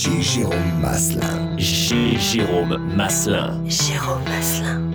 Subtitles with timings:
[0.00, 0.22] J.
[0.22, 1.58] Jérôme Maslin.
[1.58, 2.16] J.
[2.16, 3.60] Jérôme Maslin.
[3.68, 4.94] Jérôme Maslin.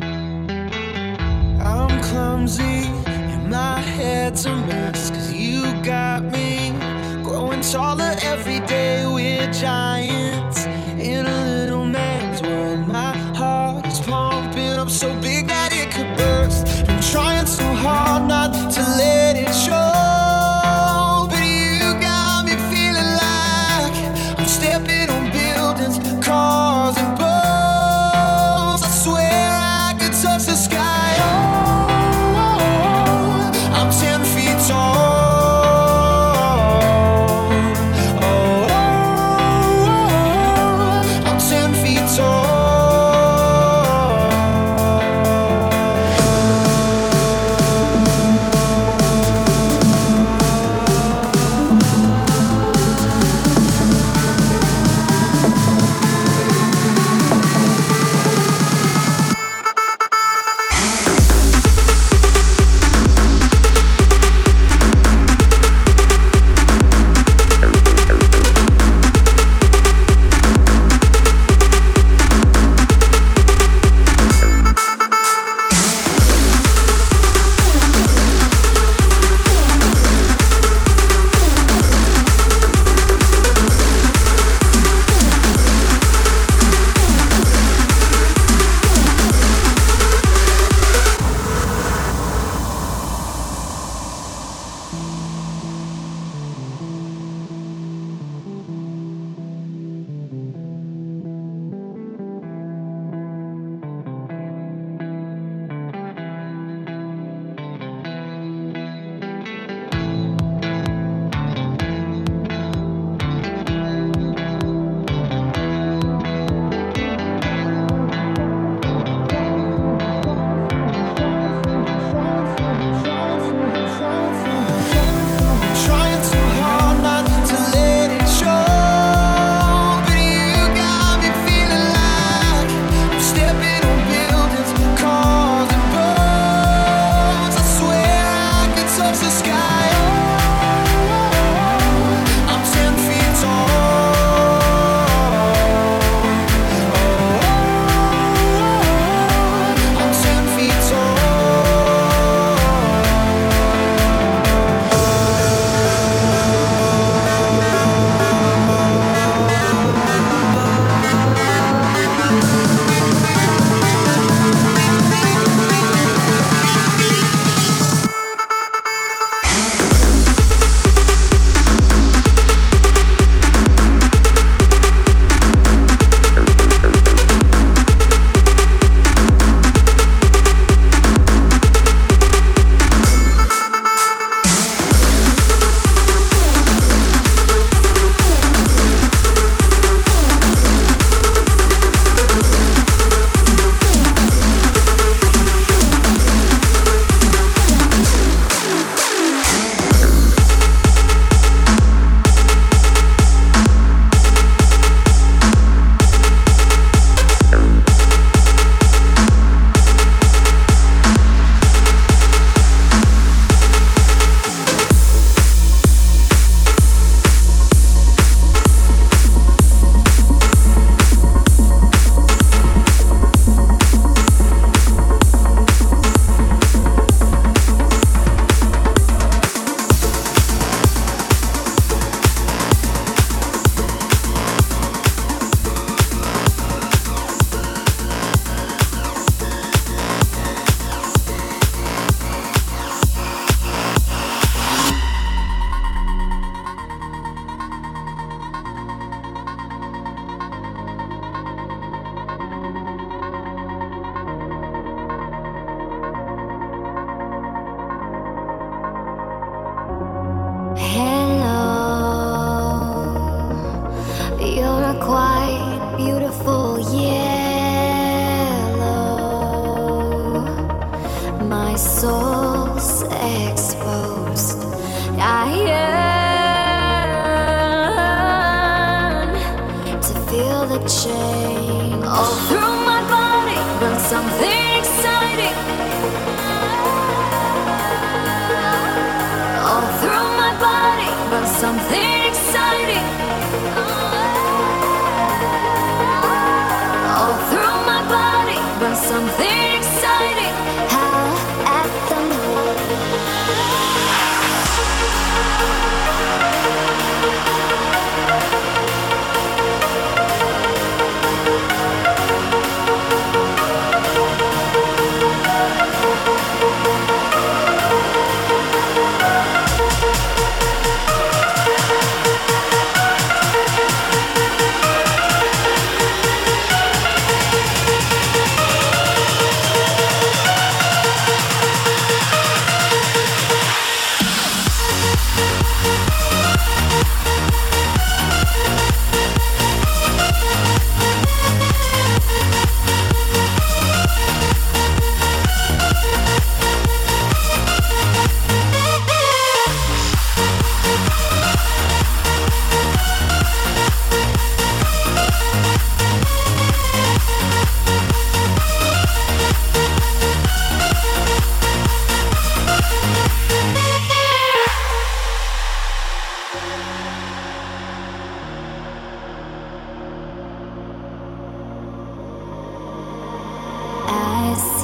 [1.62, 6.74] I'm clumsy and my head's a mess cause you got me
[7.22, 9.06] growing taller every day.
[9.06, 10.66] We're giants
[10.98, 12.88] in a little man's world.
[12.88, 16.66] My heart is pumping up so big that it could burst.
[16.90, 19.25] I'm trying so hard not to live.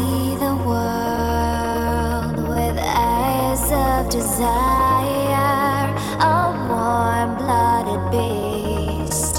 [0.01, 5.85] See the world with eyes of desire,
[6.33, 6.39] a
[6.69, 9.35] warm blooded beast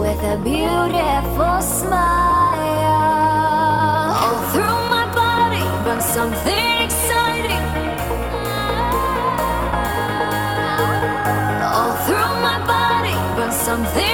[0.00, 2.92] with a beautiful smile.
[4.22, 7.64] All through my body burns something exciting.
[11.76, 14.13] All through my body burns something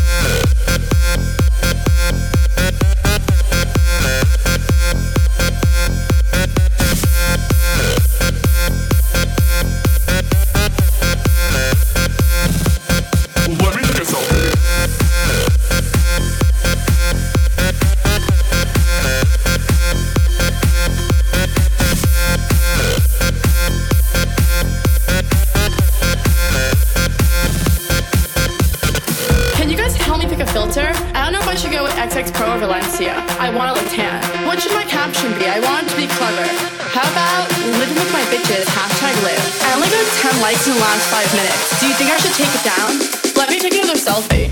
[40.51, 41.79] In the last five minutes.
[41.79, 42.99] Do you think I should take it down?
[43.37, 43.95] Let me take another.
[43.95, 44.51] Selfie,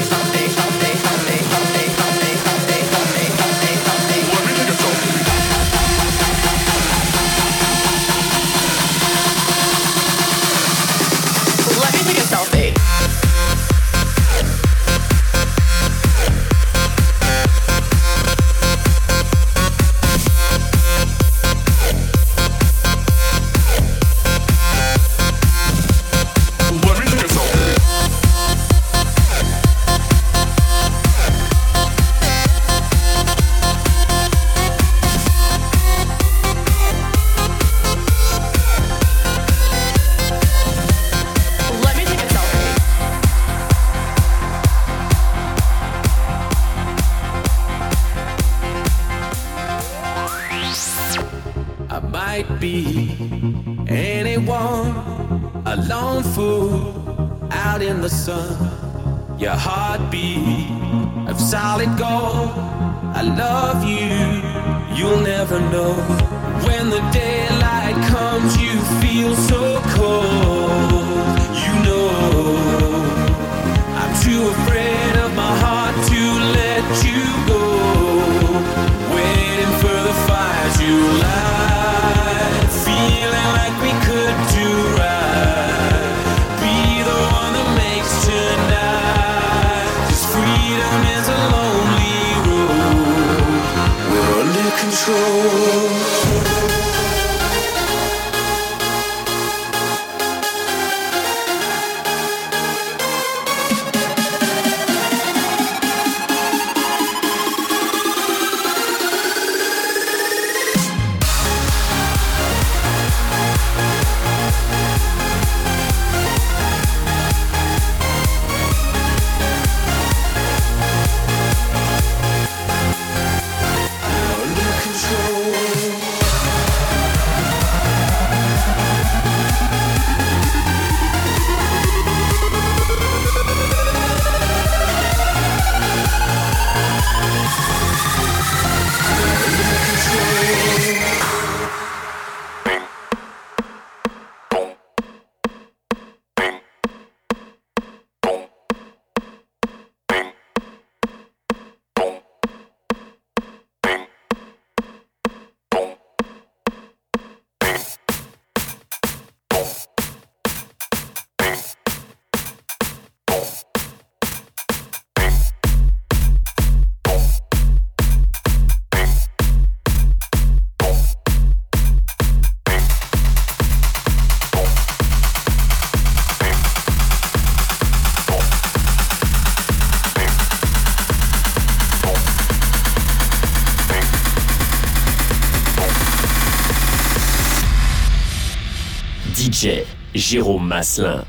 [190.31, 191.25] Jérôme Maslin.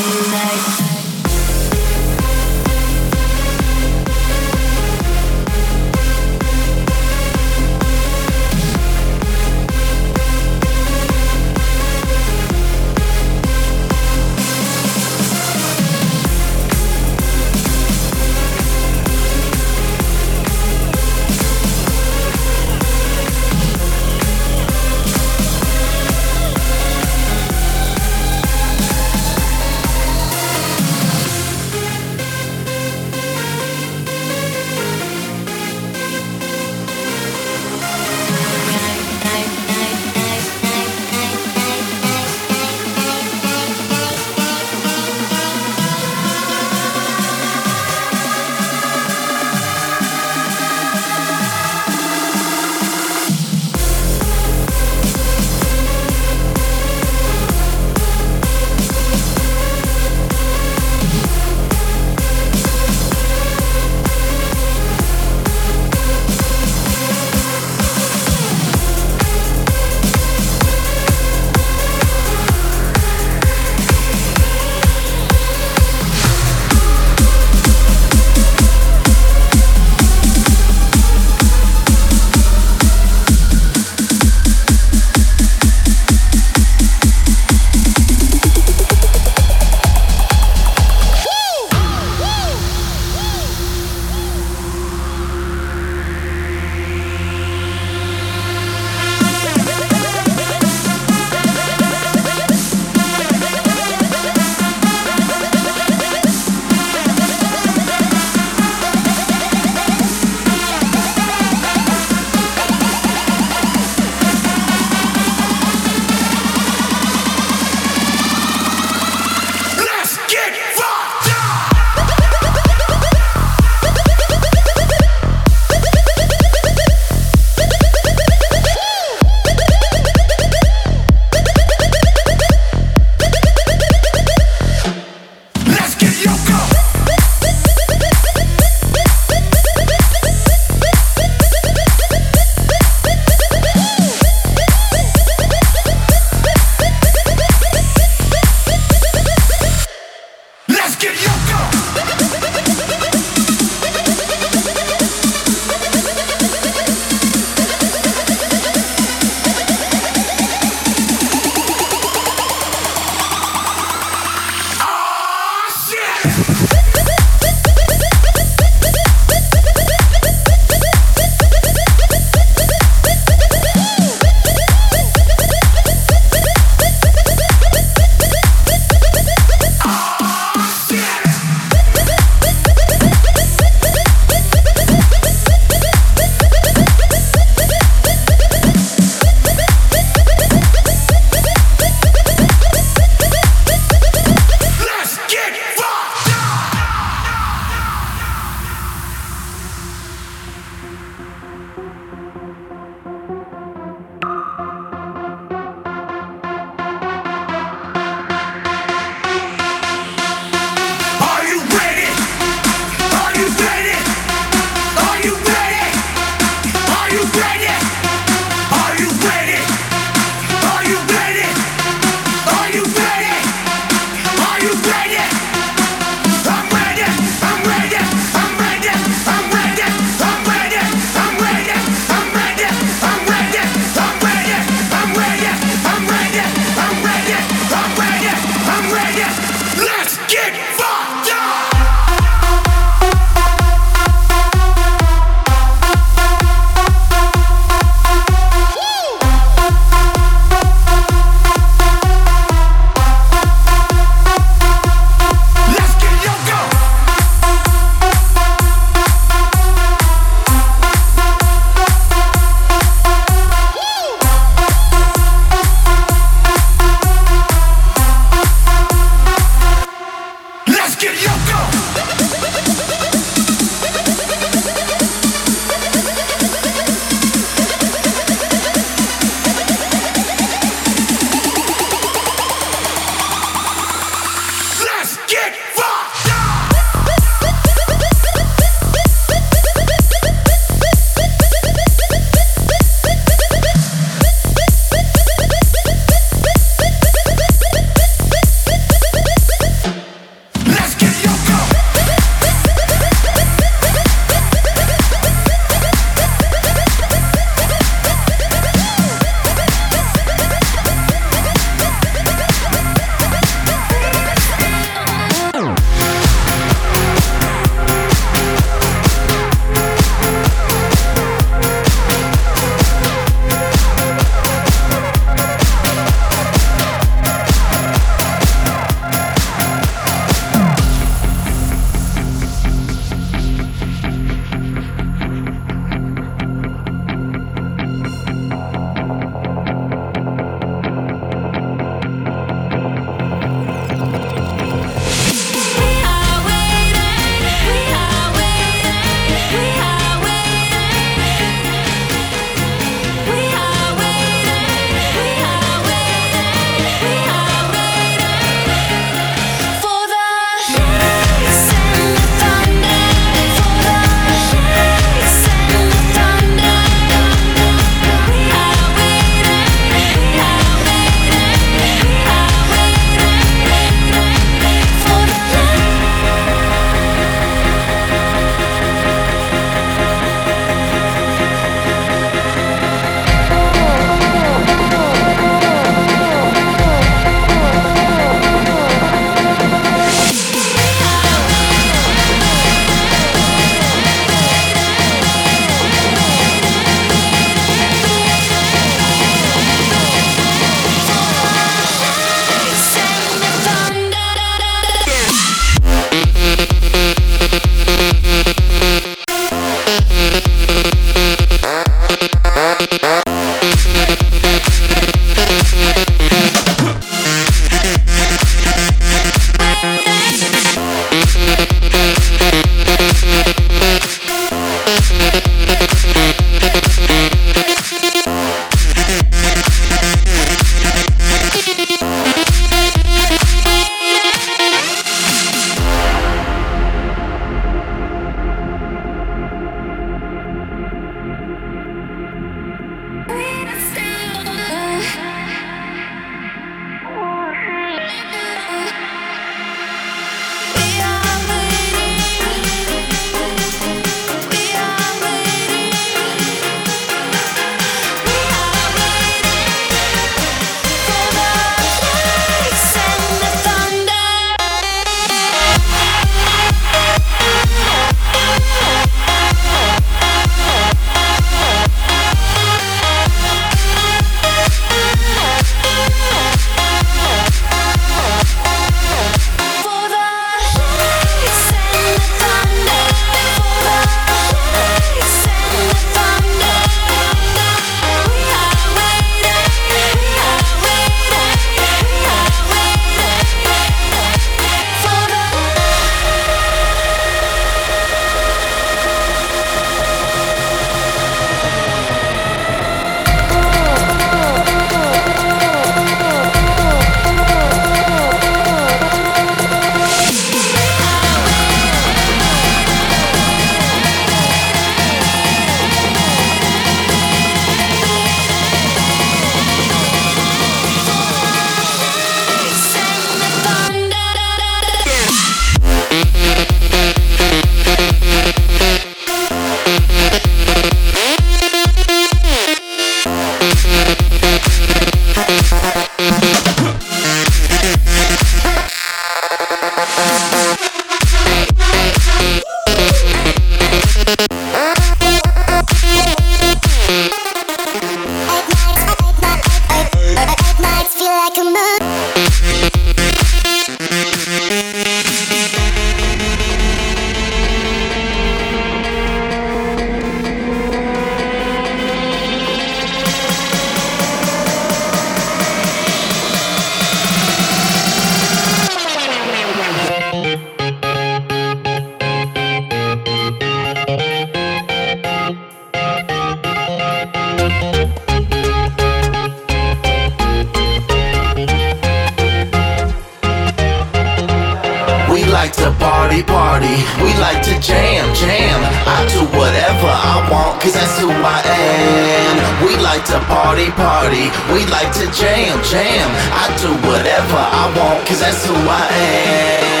[590.81, 592.85] Cause that's who I am.
[592.85, 594.49] We like to party, party.
[594.73, 596.27] We like to jam, jam.
[596.57, 600.00] I do whatever I want, cause that's who I am.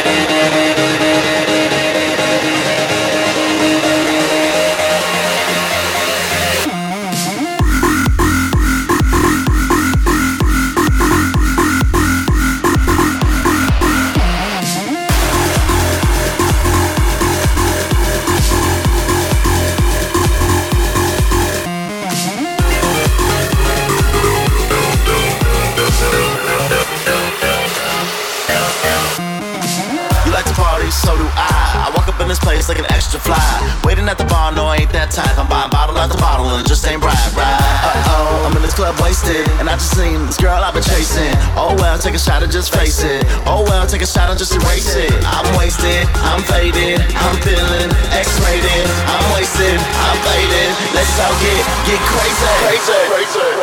[34.11, 35.31] At the bar, no, ain't that tight.
[35.39, 37.55] I'm buying bottle after bottle and it just ain't right, right?
[37.55, 40.83] Uh oh, I'm in this club wasted, and I just seen this girl I've been
[40.83, 41.31] chasing.
[41.55, 43.23] Oh well, take a shot and just face it.
[43.47, 45.15] Oh well, take a shot and just erase it.
[45.23, 48.85] I'm wasted, I'm faded, I'm feeling X-rated.
[49.07, 50.69] I'm wasted, I'm faded.
[50.91, 53.60] Let's all get get crazy, crazy, crazy,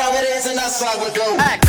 [0.00, 1.36] how it is, and that's how it go.
[1.38, 1.66] Act.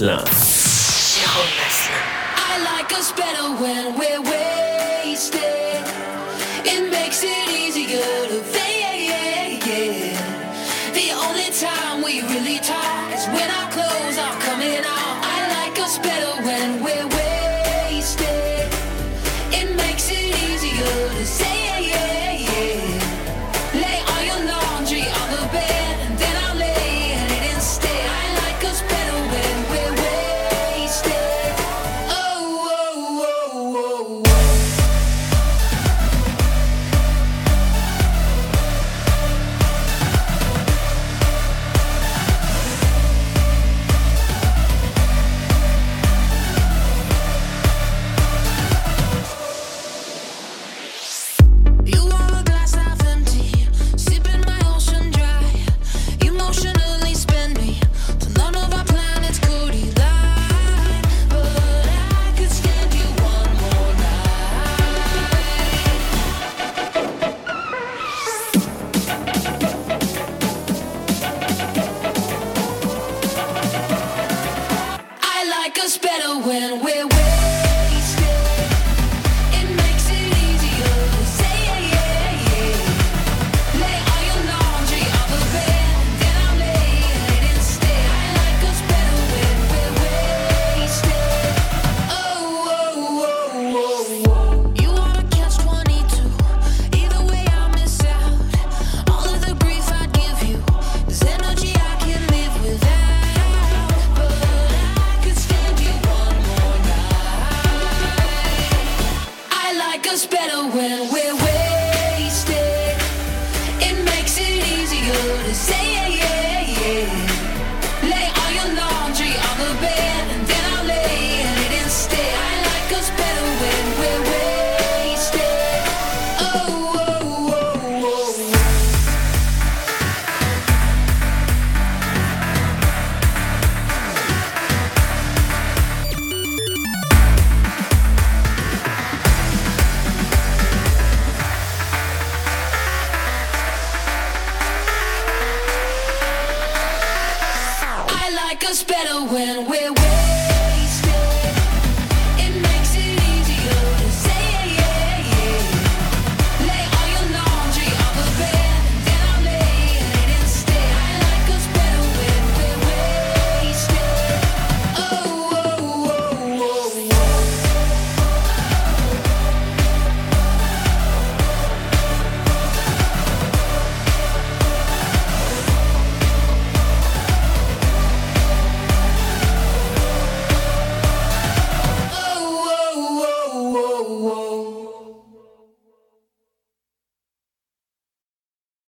[0.00, 0.39] Jérôme